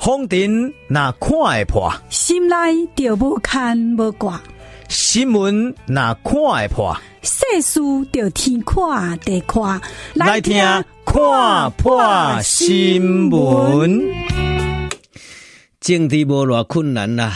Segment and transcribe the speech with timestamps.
[0.00, 2.56] 风尘那看会破，心内
[2.96, 4.40] 就无牵无挂；
[4.88, 7.80] 新闻那看会破，世事
[8.10, 9.78] 就天看地看。
[10.14, 10.56] 来听
[11.04, 14.10] 看破新闻。
[15.80, 17.30] 政治无偌困难啦，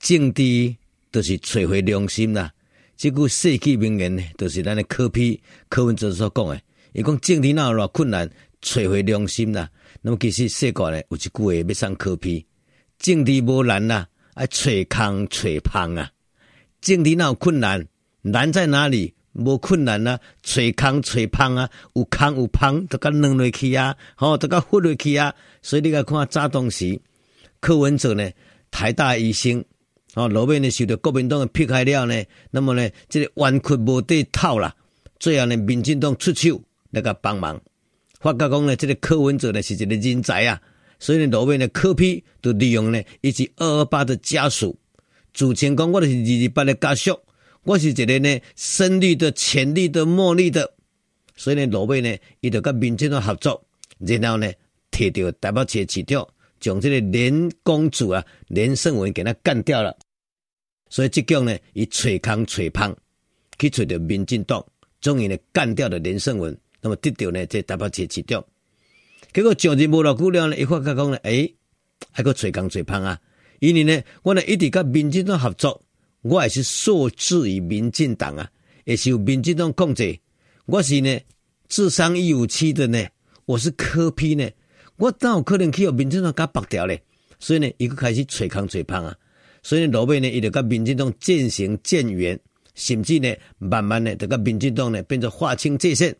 [0.00, 0.74] 政治
[1.12, 2.50] 就是找回良心啦。
[2.96, 5.38] 这句世纪名言呢，就是咱的科批
[5.68, 6.58] 柯文哲所讲的。
[6.94, 8.30] 伊讲政治哪有偌困难，
[8.62, 9.68] 找回良心啦。
[10.06, 12.46] 那么其实世界呢，有一句话要送柯 P，
[12.96, 16.08] 政治无难呐，爱找空找胖啊。
[16.80, 17.84] 政治哪有困难？
[18.22, 19.12] 难在哪里？
[19.32, 25.34] 无困难啊，找空找胖啊，有空有胖，都甲软落去啊，吼，都甲屈落去啊。
[25.60, 27.00] 所以你甲看早当时，
[27.58, 28.30] 柯文哲呢，
[28.70, 29.58] 台大医生，
[30.14, 34.72] 哦，后面呢受到国民党的迫害了呢，那么呢，这个冤屈无地讨啦，
[35.18, 37.60] 最后呢，民进党出手来甲帮忙。
[38.20, 40.60] 发觉讲呢，这个柯文哲呢是一个人才啊，
[40.98, 44.78] 所以呢，路边的柯 P 就利用呢，以及二二八的家属，
[45.32, 47.18] 主张讲我就是二二八的家属，
[47.64, 50.74] 我是一个呢，深绿的、浅绿的、墨绿的，
[51.36, 53.62] 所以呢，路边呢，伊就跟民进党合作，
[53.98, 54.50] 然后呢，
[54.90, 56.26] 摕到台北市市长，
[56.58, 59.94] 将这个连公主啊，连胜文给他干掉了，
[60.88, 62.96] 所以这样呢，伊吹康吹胖，
[63.58, 64.64] 去揣到民进党，
[65.02, 66.56] 终于呢，干掉了连胜文。
[66.80, 68.44] 那么得到呢，这台北市市长，
[69.32, 71.54] 结果上日无偌久了呢，伊发觉讲呢，诶，
[72.12, 73.18] 还个吹工吹胖啊！
[73.60, 75.82] 因为呢，我呢一直跟民进党合作，
[76.22, 78.50] 我也是受制于民进党啊，
[78.84, 80.18] 也是有民进党控制。
[80.66, 81.18] 我是呢
[81.68, 83.04] 智商一五七的呢，
[83.46, 84.48] 我是科批呢，
[84.96, 86.94] 我哪有可能去有民进党甲绑掉呢？
[87.38, 89.16] 所以呢，伊个开始吹工吹胖啊！
[89.62, 92.38] 所以呢，路尾呢，伊就跟民进党渐行渐远，
[92.74, 96.14] 甚至呢，慢慢呢，这个民进党呢，变成划清界限。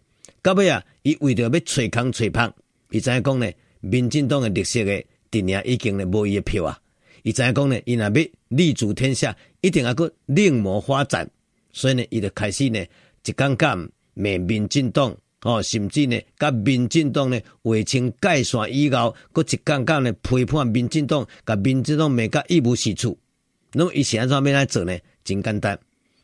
[0.47, 2.55] 到尾啊，伊为着要吹空吹胖，
[2.93, 6.79] 伊知影讲呢，民进党的绿色的阵营已经呢无伊的票啊。
[7.25, 8.11] 伊知影讲呢，伊若要
[8.51, 11.29] 立足天下，一定要搁另谋发展。
[11.73, 12.79] 所以呢，伊就开始呢，
[13.25, 13.77] 一竿竿
[14.15, 15.13] 骂民进党
[15.43, 23.19] 哦，甚至呢，甲民进党呢划清界线以后，搁一竿竿呢批判民进党，甲民进党骂甲一无是处。
[23.73, 24.97] 那么伊是安怎要来做呢？
[25.25, 25.77] 真简单，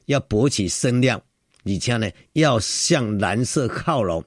[0.06, 1.20] 要博取声量。
[1.64, 4.24] 而且呢，要向蓝色靠拢，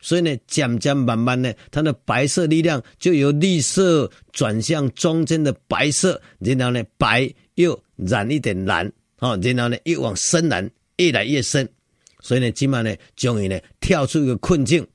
[0.00, 8.86] 所以呢，渐渐慢慢呢，它的白色力量就由绿色转向中间的白色，然后呢，白又染一点蓝，
[9.18, 11.68] 哦，然后呢，又往深蓝越来越深，
[12.20, 14.86] 所以呢，今晚呢，终于呢，跳出一个困境，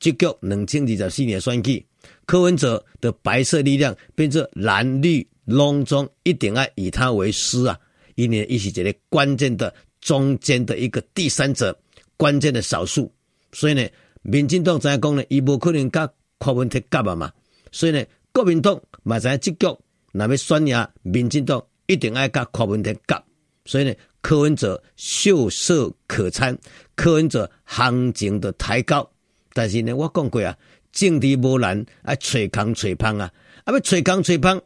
[0.00, 1.86] 结局两千二十四年选举，
[2.26, 7.78] 柯文哲的白色力量变成蓝绿拢中，一定要以他为师啊，
[8.16, 9.72] 因为一起这个关键的。
[10.00, 11.76] 中间的一个第三者，
[12.16, 13.10] 关键的少数，
[13.52, 13.86] 所以呢，
[14.22, 15.24] 民进党怎样讲呢？
[15.28, 17.32] 伊无可能甲柯文哲夹啊嘛，
[17.72, 19.66] 所以呢，国民党嘛知影这局，
[20.12, 23.22] 若要选赢民进党，一定爱甲柯文哲夹，
[23.64, 26.56] 所以呢，柯文哲秀色可餐，
[26.94, 29.08] 柯文哲行情的抬高，
[29.52, 30.56] 但是呢，我讲过啊，
[30.92, 33.32] 政治无难，啊吹空吹胖啊，
[33.64, 34.60] 啊要吹空吹胖，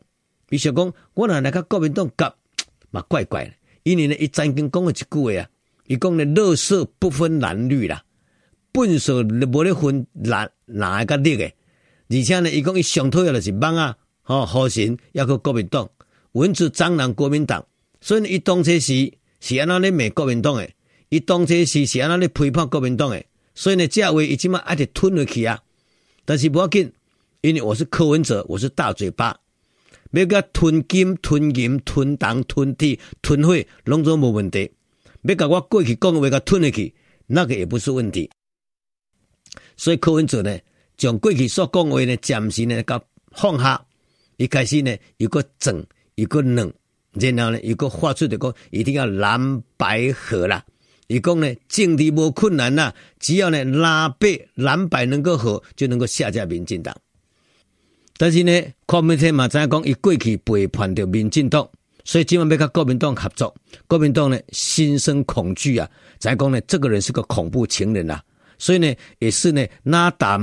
[0.48, 2.34] 比如讲，我若来甲国民党夹，
[2.90, 3.52] 嘛怪怪的。
[3.84, 5.48] 因为呢，伊曾经讲过一句话啊，
[5.86, 8.04] 伊讲呢，垃圾不分男女啦，
[8.72, 11.54] 粪扫无咧分男哪一个绿诶，
[12.08, 15.90] 而且呢，伊讲伊上讨厌的是蠓啊，吼，好神，抑个国民党，
[16.32, 17.66] 蚊子蟑螂国民党，
[18.00, 20.74] 所以呢，伊当初时是安那咧骂国民党诶，
[21.08, 25.60] 伊当初时是安那咧批判国民党诶，所以呢，这话伊即马一直吞落去啊，
[26.24, 26.92] 但是不要紧，
[27.40, 29.36] 因为我是柯文哲，我是大嘴巴。
[30.12, 34.70] 要甲吞金、吞银、吞铜、吞地、吞血，拢总无问题。
[35.22, 36.94] 要甲我过去讲的话甲吞下去，
[37.26, 38.30] 那个也不是问题。
[39.76, 40.58] 所以柯文哲呢，
[40.96, 43.02] 将过去所讲话呢，暂时呢，甲
[43.32, 43.84] 放下。
[44.36, 45.84] 一开始呢，有个整，
[46.16, 46.72] 有个冷，
[47.12, 50.64] 然后呢，有个发出的讲，一定要蓝白合啦。
[51.06, 56.96] 伊讲呢，政治无困难啦，只要呢，蓝白蓝白能够合，就能够下架民进党。
[58.18, 61.68] 但是呢，国民党嘛知影讲，伊过去背叛着民进党，
[62.04, 63.52] 所以今晚要跟国民党合作。
[63.88, 65.88] 国民党呢心生恐惧啊，
[66.20, 68.22] 知影讲呢，这个人是个恐怖情人啊，
[68.58, 70.40] 所以呢，也是呢，那胆，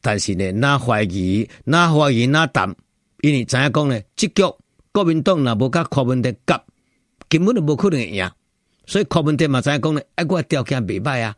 [0.00, 2.74] 但是呢，那怀疑，那怀疑，那胆，
[3.22, 4.42] 因为知影讲呢，这局
[4.90, 6.62] 国民党若无甲国民党夹，
[7.28, 8.30] 根本就无可能赢。
[8.84, 11.34] 所以国民党嘛知影讲呢，哎，我条件未歹啊，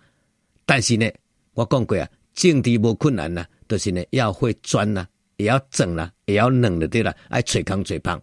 [0.66, 1.08] 但是呢，
[1.52, 5.06] 我讲过啊，政治无困难呐，就是呢，要会钻呐。
[5.36, 8.20] 也要整啦，也要冷的对啦，爱吹空吹胖，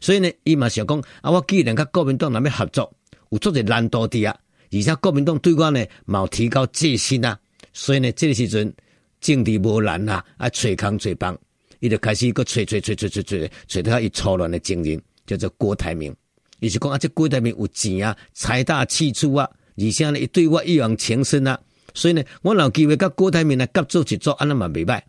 [0.00, 2.92] 所以呢，伊嘛想讲啊，我既然甲国民党那边合作，
[3.30, 4.36] 有做者难度的啊，
[4.70, 7.38] 而且国民党对我呢，冇提高戒心啊，
[7.72, 8.72] 所以呢，这个时阵
[9.20, 11.36] 政治无难啊，爱吹空吹胖，
[11.80, 16.14] 伊就开始个找找找找找找，找到伊错乱的情人，叫做郭台铭。
[16.60, 21.58] 伊是讲啊，这郭台铭有钱啊，财大气粗啊，而且呢，伊对我一往情深啊，
[21.92, 25.00] 所以呢，我有机会甲郭台铭来合作一组，安尼嘛袂歹。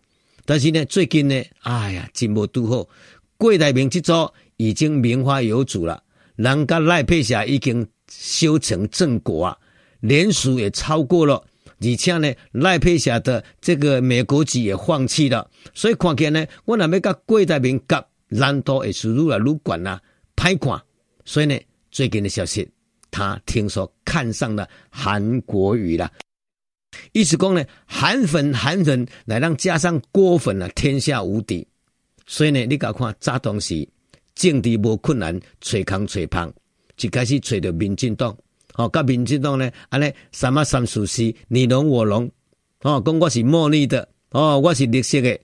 [0.45, 2.89] 但是呢，最近呢，哎呀，真无拄好，
[3.37, 4.13] 郭台铭这组
[4.57, 6.03] 已经名花有主了，
[6.35, 9.57] 人家赖佩霞已经修成正果啊，
[10.01, 11.43] 连署也超过了。
[11.79, 20.01] 而且呢，赖佩霞的这个美国籍也放弃了，所以看见呢，我若要甲郭台铭夹，难度也是愈来愈悬啊，
[20.35, 20.81] 歹看。
[21.25, 21.59] 所以呢，
[21.91, 22.69] 最近的消息，
[23.11, 26.09] 他听说看上了韩国瑜了，
[27.11, 31.67] 意思讲呢，韩粉韩粉来让加上郭粉啊，天下无敌。
[32.25, 33.87] 所以呢，你搞看早当时
[34.35, 36.51] 政治无困难，找康找胖，
[36.95, 38.35] 就开始找到民进党。
[38.75, 42.31] 哦，甲民进党呢，安尼三马三叔是你侬我侬，
[42.81, 45.39] 哦，讲我是茉莉的，哦，我是绿色的，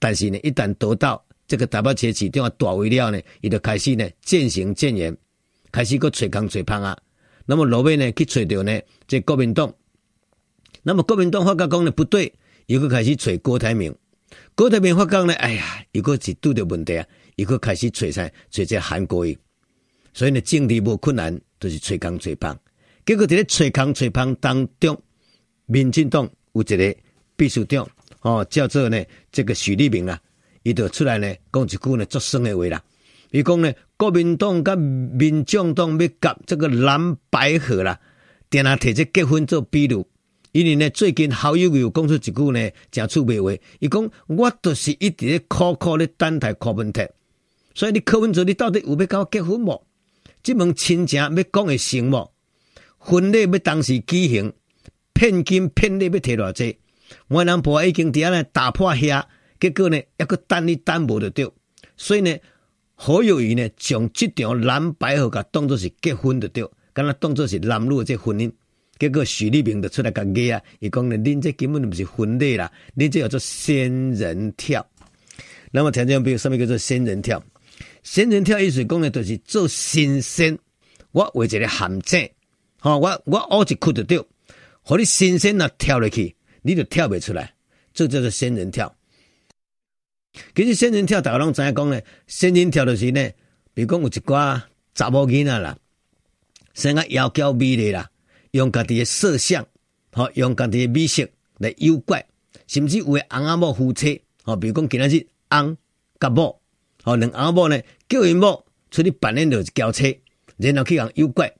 [0.00, 5.16] 但是呢，一旦得到这个台北市市长大位了呢，伊就开始呢渐行渐远，
[5.70, 6.98] 开始个找工找胖啊。
[7.46, 9.72] 那么落尾呢去找到呢，这国民党，
[10.88, 12.32] 那么国民党发觉讲呢不对，
[12.64, 13.94] 又个开始找郭台铭，
[14.54, 17.04] 郭台铭发觉呢，哎呀，又个是拄着问题啊，
[17.36, 19.36] 又个开始找啥找这韩国瑜，
[20.14, 21.38] 所以呢，政治无困难。
[21.60, 22.56] 都是吹空吹胖，
[23.04, 24.96] 结果在咧吹空吹胖当中，
[25.66, 26.96] 民进党有一个
[27.36, 27.84] 秘书长
[28.22, 30.20] 哦，叫做呢这个许立明啦，
[30.62, 32.80] 伊就出来呢讲一句呢作声的话啦。
[33.32, 37.98] 伊讲呢国民党甲民进党要夹这个蓝白河啦，
[38.48, 40.06] 定下提这结婚做比如，
[40.58, 47.08] 因为呢最近好友又讲出一句呢真趣味话，伊讲我都是一直咧苦苦咧等待柯文哲，
[47.76, 49.86] 所以你柯文哲你到底有要甲我结婚无？
[50.42, 52.32] 即门亲情要讲会成无？
[52.96, 54.52] 婚礼要当时举行，
[55.14, 56.76] 聘金聘礼要摕偌济？
[57.28, 59.22] 我男婆已经伫安尼打破遐，
[59.60, 61.48] 结果呢，抑搁等你等无就对。
[61.96, 62.36] 所以呢，
[62.96, 68.50] 好友宜呢，将这场蓝白合甲当作是结婚就对，敢若当作是男女的这婚姻。
[68.98, 74.84] 结果许立明就出来甲讲啊，伊讲呢，恁这根本就不是婚礼啦，恁这叫做仙人跳。
[75.70, 77.42] 那么听众朋友，什么叫做仙人跳？
[78.02, 80.58] 仙人跳意思讲的，就是做新鲜。
[81.12, 82.30] 我画一个陷阱，
[82.80, 84.18] 吼，我我挖一窟就对，
[84.82, 87.54] 互你新鲜啊跳入去，你就跳不出来。
[87.94, 88.94] 这叫做仙人跳。
[90.54, 93.30] 其实仙人跳大家拢知影讲呢，仙人跳就是呢，
[93.74, 94.60] 比如讲有一寡
[94.94, 95.76] 查某囡仔啦，
[96.74, 98.10] 生个窈窕美丽啦，
[98.52, 99.66] 用家己的色相，
[100.12, 101.28] 吼，用家己的美色
[101.58, 102.24] 来诱拐，
[102.66, 105.76] 甚至有个翁仔某夫妻，吼，比如讲今仔日翁
[106.20, 106.60] 甲某，
[107.02, 107.80] 吼，两翁仔某呢。
[108.08, 110.06] 叫因某出去扮演着交车，
[110.56, 111.52] 然后去人诱拐，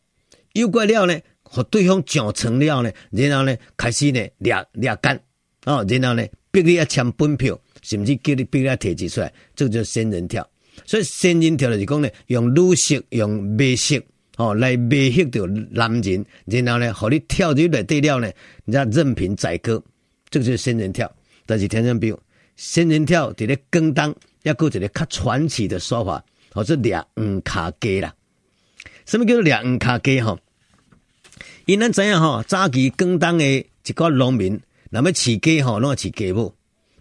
[0.54, 5.14] 诱拐了呢，和对方上床了呢，然后呢开始呢掠掠奸，
[5.66, 10.48] 哦，然后呢逼你要签本票，甚至叫你逼你要提钱出来，这个叫仙人跳。
[10.86, 14.00] 所以仙人跳就是讲呢，用女色用美色
[14.38, 18.32] 哦来媚吓着男人，然后呢和你跳入来对了呢，
[18.64, 19.82] 人家任凭宰割，
[20.30, 21.14] 这个就是仙人跳。
[21.44, 22.18] 但是听众朋友，
[22.56, 26.24] 仙人跳伫咧广东也搁一个较传奇的说法。
[26.50, 28.12] 或者俩黄卡鸡啦，
[29.04, 30.18] 什么叫做俩黄卡鸡？
[30.18, 30.40] 吼，
[31.66, 34.58] 因咱知影吼，早期广东的一个农民，
[34.90, 36.52] 那么饲鸡吼，拢饲鸡母，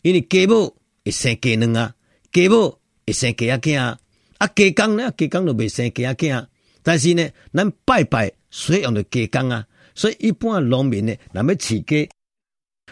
[0.02, 1.96] 因为鸡母会生鸡卵啊，
[2.32, 3.98] 鸡母会生鸡仔囝啊，
[4.38, 6.46] 啊鸡公呢，鸡公就未生鸡仔囝，
[6.88, 12.10] 但是呢，咱拜拜所以用的鸡公啊，所以一般农民呢，那么饲鸡，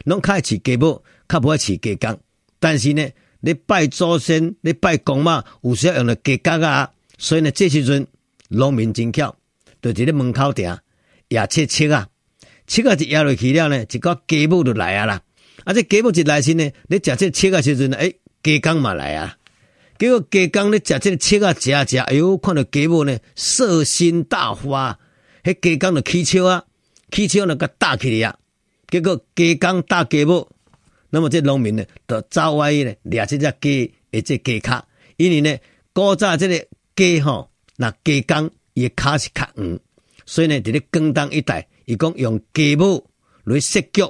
[0.04, 2.20] 拢较爱饲鸡母，较不爱饲鸡公，
[2.60, 3.08] 但是呢。
[3.42, 8.08] 你拜祖先，你拜公妈，有时候用了鸡公啊，所以呢，这时阵
[8.48, 9.36] 农民真巧，
[9.84, 10.76] 就伫咧门口埕
[11.28, 12.08] 压切切啊，
[12.66, 15.22] 切啊就压落去了呢，一个鸡母就来啊啦，
[15.64, 19.38] 啊这鸡母一来时呢，你食这切啊时阵，诶，鸡公嘛来啊，
[19.98, 25.00] 结果鸡公咧食这切啊食啊食，哎哟，看到鸡母呢色心大发，
[25.44, 26.64] 迄鸡公就起笑啊，
[27.12, 28.38] 起笑呢个打起来啊，
[28.90, 30.48] 结果鸡公打鸡母。
[31.12, 34.86] 那么这农民呢，就走歪咧，掠这只鸡，诶，这鸡脚，
[35.16, 35.58] 因为呢，
[35.94, 39.80] 古早这个鸡吼，那鸡公伊脚是较黄，
[40.26, 43.08] 所以呢，伫咧广东一带，伊讲用鸡母
[43.46, 44.02] 来设局，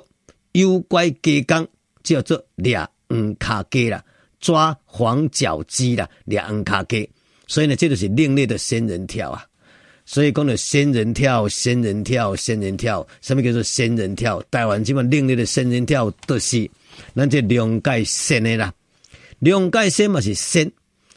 [0.53, 1.67] 诱拐鸡公，
[2.01, 2.75] 叫做掠
[3.07, 4.03] 黄脚鸡啦，
[4.45, 7.09] 抓黄脚鸡啦，掠黄脚鸡，
[7.47, 9.43] 所以呢，这就是另类的仙人跳啊。
[10.05, 14.39] 所以讲的仙人跳，仙人跳，仙人跳，什么叫做仙人跳？
[14.51, 16.69] 台湾基本另类的仙人跳都是。
[17.15, 18.71] 咱这两界仙的啦，
[19.39, 20.71] 两界仙嘛是仙，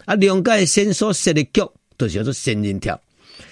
[0.07, 1.61] 啊两界仙所设的局，
[1.99, 2.99] 就叫做仙人跳。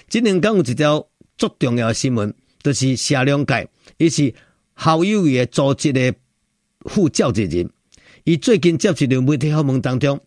[0.09, 1.07] 今两天有一条
[1.37, 4.33] 足重要的新闻，就是下两界，伊是
[4.73, 6.11] 好友会组织的
[6.85, 7.69] 副召集人，
[8.27, 10.19] 伊最近接受了媒体访问当中，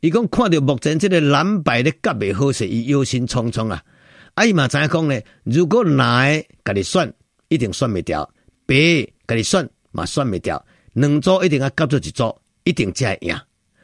[0.00, 3.84] 伊讲看到目前这个蓝白的甲未好势，伊忧心忡忡啊！
[4.32, 7.12] 啊，伊嘛知影讲呢，如果蓝的家己选，
[7.48, 8.26] 一定选未掉；
[8.64, 10.64] 白的家己选嘛选未掉。
[10.94, 13.38] 两组一定要夹做一组，一定才会赢。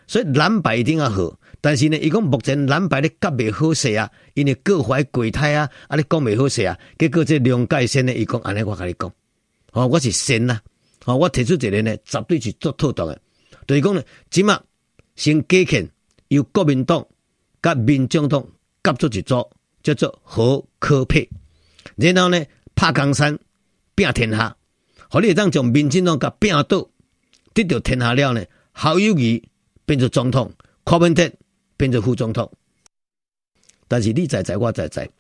[0.07, 1.39] 所以蓝白一定要好。
[1.61, 6.75] 但是呢，伊讲目前蓝白的甲未好势啊，因为各怀鬼胎啊，啊，你讲未好势啊。
[6.99, 9.13] 结果这龙介先呢，伊讲安尼，我甲你讲，
[9.73, 10.59] 哦，我是神呐，
[11.05, 13.21] 哦，我提出一个呢，绝对是做妥当的。
[13.73, 14.63] 就是讲呢，即马
[15.17, 15.89] 先加权
[16.29, 17.07] 由国民党
[17.63, 18.47] 甲民进党
[18.83, 19.51] 合作一组，
[19.83, 21.27] 叫做好可配。
[21.97, 23.39] 然后呢，拍江山
[23.95, 24.55] 拼天下，
[25.09, 26.87] 互你会当将民进党甲拼倒，
[27.55, 29.43] 得到天下了呢，侯友谊
[29.87, 30.53] 变做总统，
[30.85, 31.33] 柯文哲
[31.79, 32.53] 变做副总统。
[33.89, 35.11] 但是你知知我知知，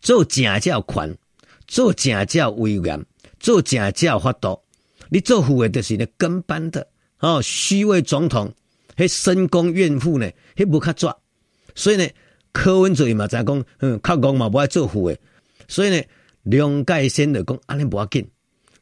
[0.00, 1.18] 做正才有权，
[1.66, 3.04] 做正才有威严，
[3.38, 4.58] 做正才有法度。
[5.10, 6.88] 你做副的就是呢跟班的。
[7.22, 8.52] 哦，虚位总统，
[8.96, 11.16] 迄深宫怨妇呢，迄无较抓，
[11.76, 12.04] 所以呢，
[12.52, 15.16] 柯文哲嘛在讲，嗯，较戆嘛无爱做副诶，
[15.68, 16.02] 所以呢，
[16.42, 18.28] 梁介先就讲安尼无要紧，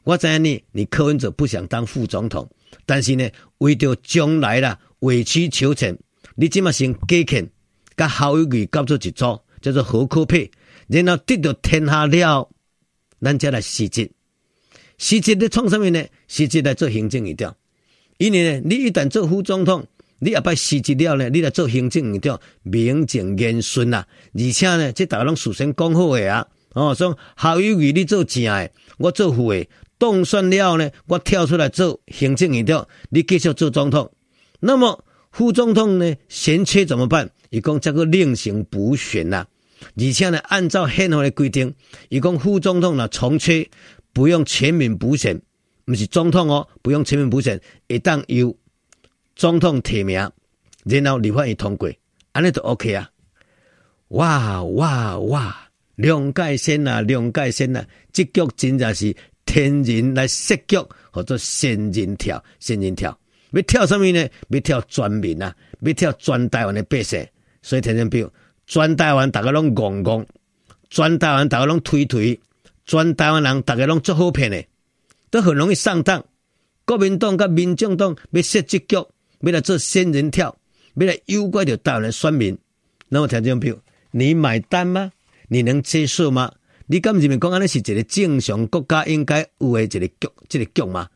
[0.04, 2.48] 我知影你，你柯文哲不想当副总统，
[2.86, 3.28] 但是呢，
[3.58, 5.94] 为着将来啦，委曲求全，
[6.34, 7.46] 你即马先加权，
[7.94, 10.50] 甲侯友宜搞做一组，叫做好可配，
[10.88, 12.48] 然后得到天下了，
[13.20, 14.10] 咱再来实质，
[14.96, 16.02] 实质咧创什么呢？
[16.26, 17.54] 实质来做行政院长。
[18.20, 19.86] 因为呢，你一旦做副总统，
[20.18, 24.04] 你也拜辞职了呢，你来做行政院长，名正言顺呐。
[24.34, 26.46] 而且呢，这大家拢事先讲好的啊。
[26.74, 34.12] 哦，说校友宜你做正的，我做副的，当选了呢，我跳出来做行政院长，你继续做总统。
[34.60, 37.30] 那么副总统呢，嫌缺怎么办？
[37.48, 39.46] 伊讲这个另行补选呐。
[39.96, 41.72] 而且呢，按照宪法的规定，
[42.10, 43.66] 伊讲副总统呢，从缺
[44.12, 45.40] 不用全民补选。
[45.86, 48.56] 毋是总统哦，不用全民补选，一旦由
[49.34, 50.30] 总统提名，
[50.84, 51.90] 然后立法院通过，
[52.32, 53.10] 安尼就 OK 啊！
[54.08, 55.68] 哇哇哇！
[55.96, 60.76] 龙介先啊，龙介先啊，这局真正是天人来设局，
[61.10, 63.18] 或者仙人跳，仙人跳，
[63.52, 64.28] 要跳什么呢？
[64.48, 67.26] 要跳全民啊，要跳全台湾的百姓。
[67.62, 68.32] 所以听众朋友，
[68.66, 70.24] 全台湾大家拢戆戆，
[70.88, 72.40] 全台湾大家拢推推，
[72.86, 74.64] 全台湾人大家拢做好骗的。
[75.30, 76.24] 都很容易上当，
[76.84, 78.96] 国民党跟民众党要设这局，
[79.40, 80.56] 为了做仙人跳，
[80.94, 82.58] 为了诱拐着大人选民。
[83.08, 85.12] 那么听众朋友，你买单吗？
[85.48, 86.52] 你能接受吗？
[86.86, 91.08] 你敢认为讲安尼是一个正常国家应该有的一个局，这个局吗？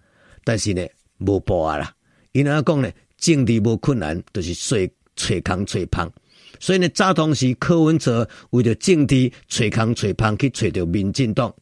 [0.44, 0.86] 但是呢，
[1.18, 1.92] 无报啊啦。
[2.32, 4.76] 因为讲呢，政治无困难，就是找
[5.16, 6.12] 找空找胖。
[6.60, 11.52] 所以呢，早当时柯文哲为了政治找空找胖去找着民进党。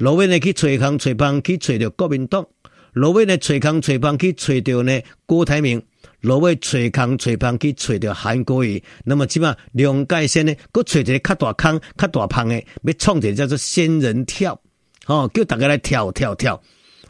[0.00, 2.46] 罗威呢去找空找胖去找着国民党，
[2.94, 5.82] 罗威呢找空找胖去找着呢郭台铭，
[6.22, 8.82] 罗威找空找胖去找着韩国瑜。
[9.04, 14.58] 那么起码龙介先呢，搁找一个较大空、较大胖的，要创一个叫做仙人跳，
[15.04, 16.58] 哦，叫大家来跳跳跳。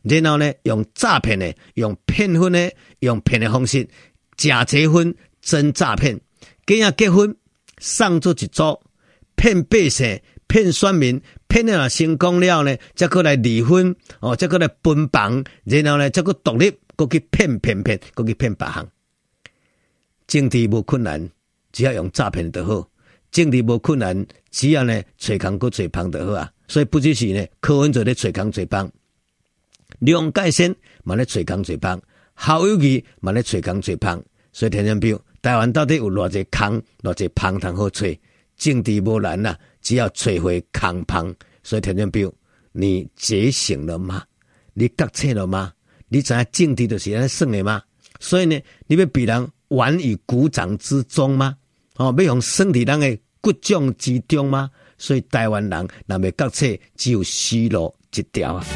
[0.02, 3.88] 然后呢，用诈骗的、用骗婚的、用骗的方式
[4.36, 6.20] 假结婚真诈骗，
[6.66, 7.32] 跟人结婚
[7.78, 8.80] 上做一组
[9.36, 10.20] 骗百姓。
[10.48, 18.88] 骗选民，骗了成功了呢，再过来离婚哦，再过来分房，然后呢，再过独立，过去骗骗骗，过去骗别行。
[20.28, 21.28] 政治无困难，
[21.72, 22.88] 只要用诈骗就好；
[23.32, 26.48] 政治无困难，只要呢找空过找胖就好啊。
[26.68, 28.88] 所以不只是呢，柯文哲咧找空找胖，
[29.98, 32.00] 龙介先嘛咧找空找胖，
[32.34, 34.22] 侯友宜嘛咧找空找胖。
[34.52, 38.06] 所以听听表，台湾到底有偌济空，偌济胖通好找？
[38.56, 39.58] 政治无难、啊。
[39.80, 42.34] 只要摧毁康胖，所以听众朋友，
[42.72, 44.22] 你觉醒了吗？
[44.74, 45.72] 你觉醒了吗？
[46.08, 47.82] 你知影政治就是安尼算的吗？
[48.18, 51.56] 所以呢，你要被人玩于股掌之中吗？
[51.96, 54.70] 哦，要用身体人的骨掌之中吗？
[54.98, 58.66] 所以台湾人若要觉醒，只有死路一条啊！